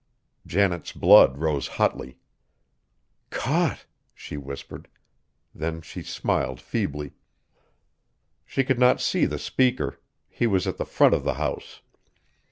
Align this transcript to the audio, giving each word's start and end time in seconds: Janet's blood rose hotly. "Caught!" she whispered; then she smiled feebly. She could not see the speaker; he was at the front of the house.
Janet's 0.47 0.93
blood 0.93 1.37
rose 1.37 1.67
hotly. 1.77 2.17
"Caught!" 3.29 3.85
she 4.15 4.35
whispered; 4.35 4.87
then 5.53 5.79
she 5.83 6.01
smiled 6.01 6.59
feebly. 6.59 7.11
She 8.43 8.63
could 8.63 8.79
not 8.79 8.99
see 8.99 9.25
the 9.27 9.37
speaker; 9.37 10.01
he 10.27 10.47
was 10.47 10.65
at 10.65 10.77
the 10.77 10.85
front 10.85 11.13
of 11.13 11.23
the 11.23 11.35
house. 11.35 11.81